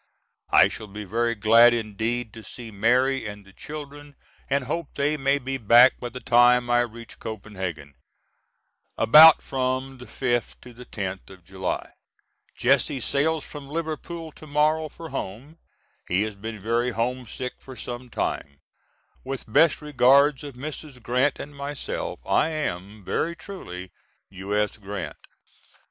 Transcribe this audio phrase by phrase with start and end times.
[0.49, 4.15] I shall be very glad indeed to see Mary and the children
[4.49, 7.93] and hope they may be back by the time I reach Copenhagen,
[8.97, 11.91] about from the fifth to the tenth of July.
[12.55, 15.59] Jesse sails from Liverpool to morrow for home.
[16.07, 18.59] He has been very homesick for some time.
[19.23, 20.99] With best regards of Mrs.
[21.03, 23.91] Grant and myself, I am, Very truly,
[24.31, 24.77] U.S.
[24.77, 25.17] GRANT.